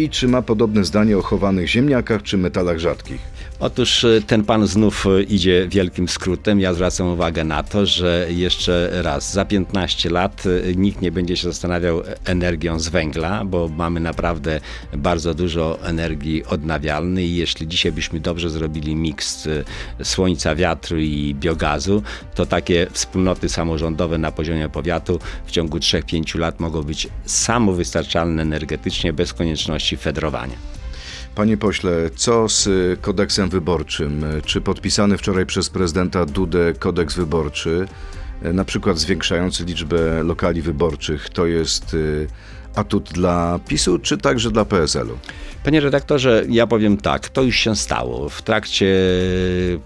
[0.00, 3.20] I czy ma podobne zdanie o chowanych ziemniakach czy metalach rzadkich?
[3.60, 6.60] Otóż e, ten pan znów e, idzie wielkim skrótem.
[6.60, 11.36] Ja zwracam uwagę na to, że jeszcze raz, za 15 lat e, nikt nie będzie
[11.36, 14.60] się zastanawiał energią z węgla, bo mamy naprawdę
[14.96, 19.48] bardzo dużo energii odnawialnej i jeśli dzisiaj byśmy dobrze zrobili miks
[20.02, 22.02] słońca, wiatru i biogazu,
[22.34, 29.12] to takie wspólnoty samorządowe na poziomie powiatu w ciągu 3-5 lat mogą być samowystarczalne energetycznie
[29.12, 30.56] bez konieczności fedrowania.
[31.34, 32.68] Panie pośle, co z
[33.00, 34.24] kodeksem wyborczym?
[34.44, 37.88] Czy podpisany wczoraj przez prezydenta Dudę kodeks wyborczy,
[38.44, 42.26] y, na przykład zwiększający liczbę lokali wyborczych, to jest y,
[42.74, 45.18] atut dla PiSu, czy także dla PSL-u?
[45.64, 48.28] Panie redaktorze, ja powiem tak, to już się stało.
[48.28, 48.96] W trakcie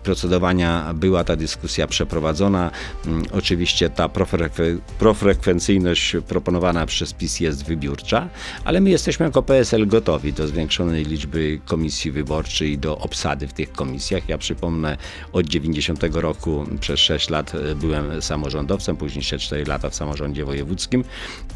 [0.03, 2.70] procedowania była ta dyskusja przeprowadzona.
[3.07, 8.29] Mm, Oczywiście ta profrekwe- profrekwencyjność proponowana przez PiS jest wybiórcza,
[8.64, 13.53] ale my jesteśmy jako PSL gotowi do zwiększonej liczby komisji wyborczych i do obsady w
[13.53, 14.29] tych komisjach.
[14.29, 14.97] Ja przypomnę,
[15.33, 20.44] od 90 roku przez 6 lat e, byłem samorządowcem, później jeszcze 4 lata w samorządzie
[20.44, 21.05] wojewódzkim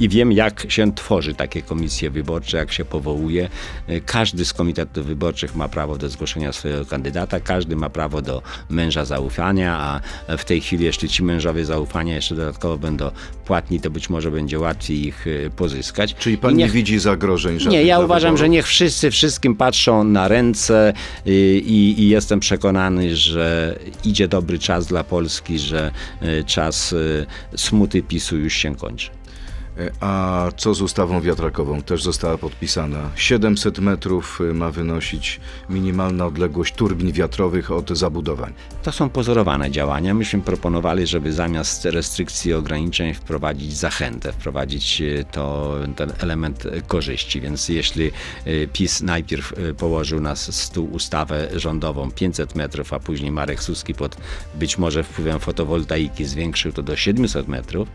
[0.01, 3.49] i wiem, jak się tworzy tworzy takie komisje wyborcze, jak się powołuje.
[3.91, 8.43] Y, Każdy z komitetów wyborczych ma prawo do zgłoszenia swojego kandydata, każdy ma prawo do
[8.71, 9.79] męża zaufania,
[10.29, 13.11] a w tej chwili, jeśli ci mężowie zaufania jeszcze dodatkowo będą
[13.45, 16.15] płatni, to być może będzie łatwiej ich y, pozyskać.
[16.15, 18.41] Czyli pan I nie niech- widzi zagrożeń żadnych nie, ja uważam, wyborów?
[18.41, 20.93] że niech wszyscy wszystkim patrzą na ręce
[21.27, 21.33] y,
[21.65, 25.91] i, i jestem przekonany, że idzie dobry czas dla Polski, że
[26.23, 27.27] y, czas y,
[27.57, 29.11] smuty PiSu już się kończy.
[29.79, 31.83] E, A co z ustawą wiatrakową?
[31.83, 33.11] Też została podpisana.
[33.17, 38.53] 700 metrów y, ma wynosić minimalna odległość turbin wiatrowych od zabudowań.
[38.83, 40.14] To są pozorowane działania.
[40.14, 47.41] Myśmy proponowali, żeby zamiast restrykcji i ograniczeń wprowadzić zachętę, wprowadzić e, to, ten element korzyści.
[47.41, 53.62] Więc jeśli e, PiS najpierw położył na stół ustawę rządową 500 metrów, a później Marek
[53.62, 54.17] Suski pod
[54.55, 57.88] być może wpływem fotowoltaiki zwiększył to do 700 metrów,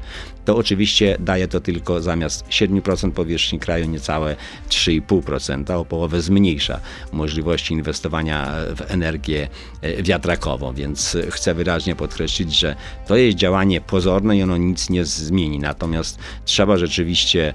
[0.45, 4.35] to oczywiście daje to tylko zamiast 7% powierzchni kraju niecałe
[4.69, 6.79] 3,5%, o połowę zmniejsza
[7.11, 9.47] możliwości inwestowania w energię
[9.81, 12.75] e, wiatrakową, więc e, chcę wyraźnie podkreślić, że
[13.07, 15.59] to jest działanie pozorne i ono nic nie zmieni.
[15.59, 17.53] Natomiast trzeba rzeczywiście e,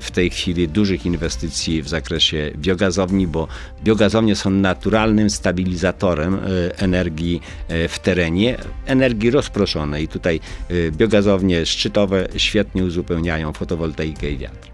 [0.00, 3.48] w tej chwili dużych inwestycji w zakresie biogazowni, bo
[3.84, 6.40] biogazownie są naturalnym stabilizatorem
[6.76, 7.40] energii
[7.88, 10.08] w terenie, energii rozproszonej.
[10.08, 10.40] Tutaj
[10.90, 14.73] biogazownie szczytowe świetnie uzupełniają fotowoltaikę i wiatr.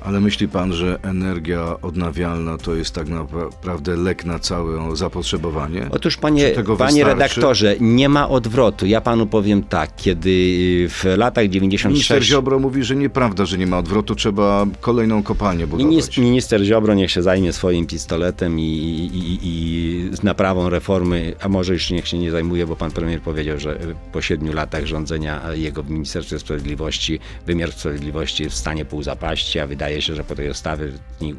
[0.00, 5.88] Ale myśli pan, że energia odnawialna to jest tak naprawdę lek na całe zapotrzebowanie?
[5.90, 8.86] Otóż, panie, panie redaktorze, nie ma odwrotu.
[8.86, 10.28] Ja panu powiem tak, kiedy
[10.88, 12.28] w latach Minister 96.
[12.28, 15.90] Ziobro mówi, że nieprawda, że nie ma odwrotu, trzeba kolejną kopalnię budować.
[15.90, 21.48] Minister, minister Ziobro niech się zajmie swoim pistoletem i, i, i z naprawą reformy, a
[21.48, 23.78] może już niech się nie zajmuje, bo pan premier powiedział, że
[24.12, 29.58] po siedmiu latach rządzenia jego w Ministerstwie Sprawiedliwości wymiar sprawiedliwości jest w stanie pół zapaści,
[29.58, 30.86] a wydaje się, że po tej ustawie,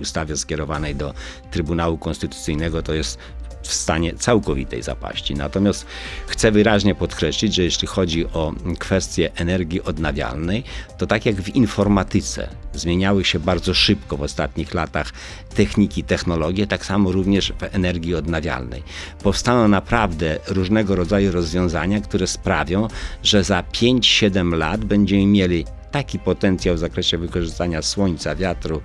[0.01, 1.13] ustawie skierowanej do
[1.51, 3.19] Trybunału Konstytucyjnego to jest
[3.61, 5.35] w stanie całkowitej zapaści.
[5.35, 5.85] Natomiast
[6.27, 10.63] chcę wyraźnie podkreślić, że jeśli chodzi o kwestię energii odnawialnej,
[10.97, 15.11] to tak jak w informatyce zmieniały się bardzo szybko w ostatnich latach
[15.55, 18.83] techniki, technologie, tak samo również w energii odnawialnej.
[19.23, 22.87] Powstaną naprawdę różnego rodzaju rozwiązania, które sprawią,
[23.23, 28.81] że za 5-7 lat będziemy mieli taki potencjał w zakresie wykorzystania słońca, wiatru,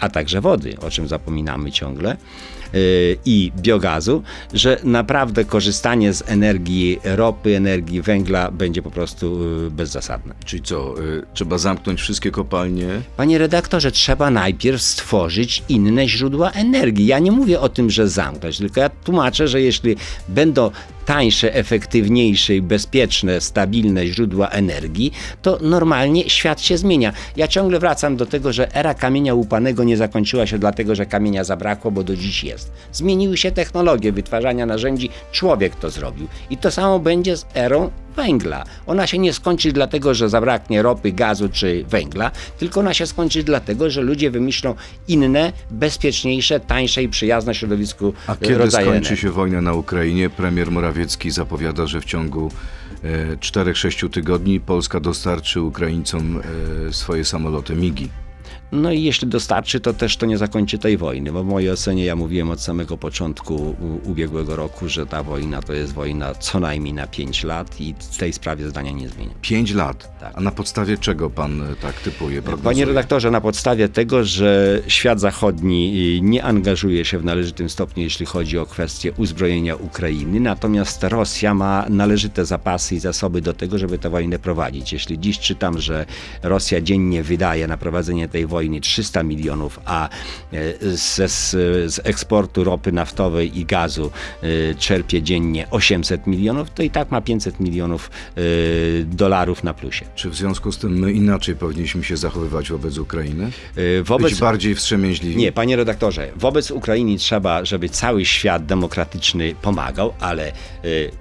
[0.00, 2.16] a także wody, o czym zapominamy ciągle,
[3.24, 4.22] i biogazu,
[4.54, 10.34] że naprawdę korzystanie z energii ropy, energii węgla będzie po prostu yy, bezzasadne.
[10.44, 12.88] Czyli co, y, trzeba zamknąć wszystkie kopalnie?
[13.16, 17.06] Panie redaktorze, trzeba najpierw stworzyć inne źródła energii.
[17.06, 19.96] Ja nie mówię o tym, że zamknąć, tylko ja tłumaczę, że jeśli
[20.28, 20.70] będą
[21.06, 27.12] tańsze, efektywniejsze i bezpieczne, stabilne źródła energii, to normalnie świat się zmienia.
[27.36, 31.44] Ja ciągle wracam do tego, że era kamienia łupanego nie zakończyła się dlatego, że kamienia
[31.44, 32.61] zabrakło, bo do dziś jest.
[32.92, 36.28] Zmieniły się technologie wytwarzania narzędzi, człowiek to zrobił.
[36.50, 38.64] I to samo będzie z erą węgla.
[38.86, 43.42] Ona się nie skończy dlatego, że zabraknie ropy, gazu czy węgla, tylko ona się skończy
[43.42, 44.74] dlatego, że ludzie wymyślą
[45.08, 50.30] inne, bezpieczniejsze, tańsze i przyjazne środowisku A kiedy rodzaje skończy się wojna na Ukrainie?
[50.30, 52.50] Premier Morawiecki zapowiada, że w ciągu
[53.04, 56.40] e, 4-6 tygodni Polska dostarczy Ukraińcom
[56.88, 58.21] e, swoje samoloty MIGI.
[58.72, 62.04] No i jeśli dostarczy, to też to nie zakończy tej wojny, bo w mojej ocenie
[62.04, 66.94] ja mówiłem od samego początku ubiegłego roku, że ta wojna to jest wojna co najmniej
[66.94, 69.30] na 5 lat i w tej sprawie zdania nie zmienię.
[69.40, 70.20] 5 lat.
[70.20, 70.32] Tak.
[70.34, 72.74] A na podstawie czego pan e, tak typuje, prognozuje?
[72.74, 78.02] Panie redaktorze, na podstawie tego, że świat zachodni y, nie angażuje się w należytym stopniu,
[78.02, 83.78] jeśli chodzi o kwestię uzbrojenia Ukrainy, natomiast Rosja ma należyte zapasy i zasoby do tego,
[83.78, 84.92] żeby tę wojnę prowadzić.
[84.92, 86.06] Jeśli dziś czytam, że
[86.42, 91.50] Rosja dziennie wydaje na prowadzenie tej wojny 300 milionów, a e, ze, z,
[91.94, 94.10] z eksportu ropy naftowej i gazu
[94.42, 98.40] e, czerpie dziennie 800 milionów, to i tak ma 500 milionów e,
[99.04, 100.04] dolarów na plusie.
[100.14, 103.50] Czy w związku z tym my inaczej powinniśmy się zachowywać wobec Ukrainy?
[104.04, 105.36] Wobec Być bardziej wstrzemięźliwi?
[105.36, 110.52] Nie, panie redaktorze, wobec Ukrainy trzeba, żeby cały świat demokratyczny pomagał, ale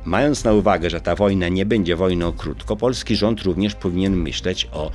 [0.05, 4.67] mając na uwagę, że ta wojna nie będzie wojną krótko, polski rząd również powinien myśleć
[4.71, 4.91] o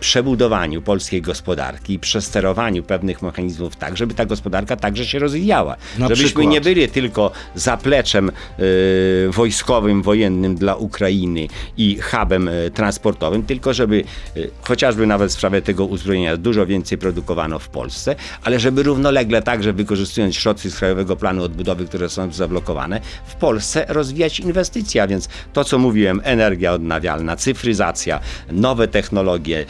[0.00, 5.76] przebudowaniu polskiej gospodarki i przesterowaniu pewnych mechanizmów tak, żeby ta gospodarka także się rozwijała.
[5.98, 6.46] Na Żebyśmy przykład?
[6.46, 14.04] nie byli tylko zapleczem y, wojskowym, wojennym dla Ukrainy i hubem y, transportowym, tylko żeby
[14.36, 19.42] y, chociażby nawet w sprawie tego uzbrojenia dużo więcej produkowano w Polsce, ale żeby równolegle
[19.42, 25.06] także wykorzystując środki z Krajowego Planu Odbudowy, które są zablokowane, w Polsce rozwijać inwestycje, a
[25.06, 29.66] więc to, co mówiłem, energia odnawialna, cyfryzacja, nowe technologie,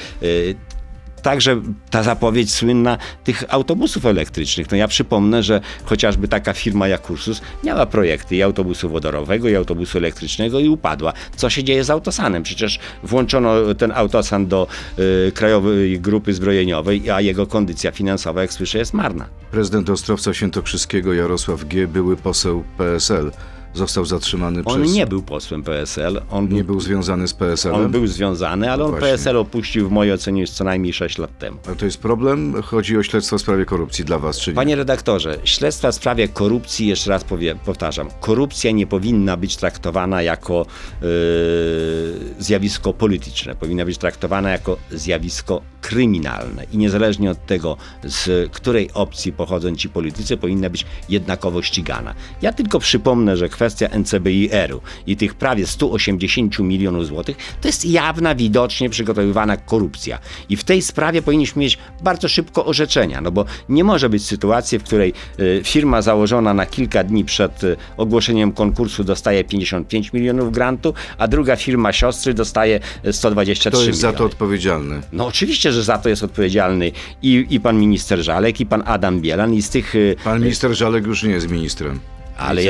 [1.23, 4.71] także ta zapowiedź słynna tych autobusów elektrycznych.
[4.71, 9.57] No ja przypomnę, że chociażby taka firma jak Ursus miała projekty i autobusu wodorowego, i
[9.57, 11.13] autobusu elektrycznego i upadła.
[11.37, 12.43] Co się dzieje z autosanem?
[12.43, 14.67] Przecież włączono ten autosan do
[15.29, 19.29] y, Krajowej Grupy Zbrojeniowej, a jego kondycja finansowa, jak słyszę, jest marna.
[19.51, 23.31] Prezydent Ostrowca Świętokrzyskiego Jarosław G., były poseł PSL,
[23.75, 24.95] został zatrzymany On przez...
[24.95, 27.81] nie był posłem PSL, on nie był związany z PSL-em.
[27.81, 29.09] On był związany, ale on Właśnie.
[29.09, 31.59] PSL opuścił w mojej ocenie już co najmniej 6 lat temu.
[31.73, 32.63] A to jest problem?
[32.63, 34.55] Chodzi o śledztwo w sprawie korupcji dla was, czy nie?
[34.55, 40.23] Panie redaktorze, śledztwa w sprawie korupcji, jeszcze raz powie, powtarzam, korupcja nie powinna być traktowana
[40.23, 40.67] jako
[41.03, 41.09] yy,
[42.39, 49.33] zjawisko polityczne, powinna być traktowana jako zjawisko kryminalne i niezależnie od tego, z której opcji
[49.33, 52.15] pochodzą ci politycy, powinna być jednakowo ścigana.
[52.43, 53.62] Ja tylko przypomnę, że kwestia
[53.99, 60.19] NCBIR-u i tych prawie 180 milionów złotych to jest jawna, widocznie przygotowywana korupcja.
[60.49, 64.79] I w tej sprawie powinniśmy mieć bardzo szybko orzeczenia, no bo nie może być sytuacji,
[64.79, 70.53] w której y, firma założona na kilka dni przed y, ogłoszeniem konkursu dostaje 55 milionów
[70.53, 74.19] grantu, a druga firma siostry dostaje y, 123 Kto jest za miliony.
[74.19, 75.01] to odpowiedzialny?
[75.13, 79.21] No oczywiście, że za to jest odpowiedzialny i, i pan minister Żalek, i pan Adam
[79.21, 79.95] Bielan, i z tych...
[80.25, 82.01] Pan minister Żalek już nie jest ministrem.
[82.39, 82.63] Ale,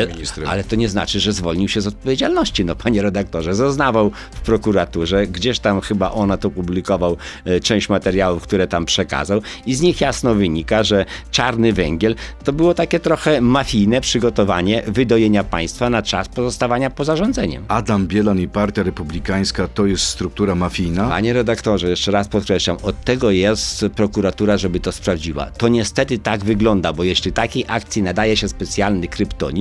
[0.46, 2.64] ale to nie znaczy, że zwolnił się z odpowiedzialności.
[2.64, 8.42] No, panie redaktorze, zeznawał w prokuraturze, gdzieś tam chyba ona to publikował e, część materiałów,
[8.42, 13.40] które tam przekazał, i z nich jasno wynika, że czarny węgiel to było takie trochę
[13.40, 17.64] mafijne przygotowanie wydojenia państwa na czas pozostawania poza rządzeniem.
[17.68, 21.08] Adam Bielan i Partia Republikańska to jest struktura mafijna?
[21.08, 25.46] Panie redaktorze, jeszcze raz podkreślam, od tego jest prokuratura, żeby to sprawdziła.
[25.46, 29.51] To niestety tak wygląda, bo jeśli takiej akcji nadaje się specjalny kryptonim,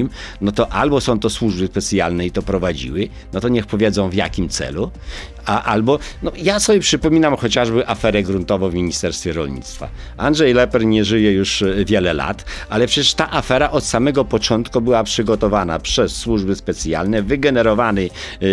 [0.42, 4.14] no to albo są to służby specjalne i to prowadziły, no to niech powiedzą w
[4.14, 4.92] jakim celu,
[5.46, 9.90] a albo, no ja sobie przypominam chociażby aferę gruntową w Ministerstwie Rolnictwa.
[10.18, 14.82] Andrzej Leper nie żyje już e, wiele lat, ale przecież ta afera od samego początku
[14.82, 18.48] była przygotowana przez służby specjalne, wygenerowany e,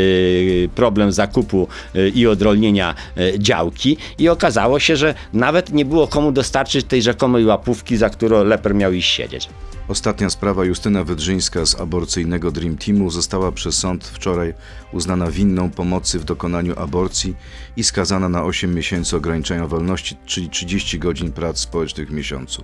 [0.75, 2.95] problem zakupu e, i odrolnienia
[3.39, 8.45] działki i okazało się, że nawet nie było komu dostarczyć tej rzekomej łapówki, za którą
[8.45, 9.49] Leper miał iść siedzieć.
[9.89, 14.55] Ostatnia sprawa Justyna Wydrzyńska z aborcyjnego Dream Teamu została przez sąd wczoraj
[14.93, 17.37] uznana winną pomocy w dokonaniu aborcji
[17.77, 22.63] i skazana na 8 miesięcy ograniczenia wolności, czyli 30 godzin prac społecznych w miesiącu.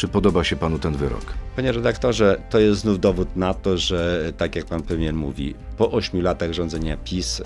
[0.00, 1.24] Czy podoba się panu ten wyrok?
[1.56, 5.90] Panie redaktorze, to jest znów dowód na to, że tak jak pan premier mówi, po
[5.90, 7.44] ośmiu latach rządzenia PiS y,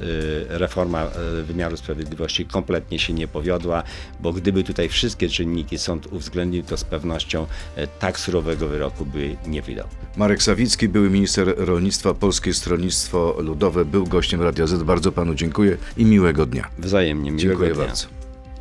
[0.48, 1.06] reforma
[1.38, 3.82] y, wymiaru sprawiedliwości kompletnie się nie powiodła,
[4.20, 7.46] bo gdyby tutaj wszystkie czynniki sąd uwzględnił, to z pewnością
[7.78, 9.86] y, tak surowego wyroku by nie wydał.
[10.16, 14.82] Marek Sawicki, były minister rolnictwa, Polskie Stronnictwo Ludowe, był gościem Radia Z.
[14.82, 16.68] Bardzo panu dziękuję i miłego dnia.
[16.78, 17.84] Wzajemnie, miłego Dziękuję dnia.
[17.84, 18.06] bardzo.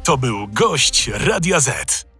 [0.03, 2.12] To był gość Radia Z.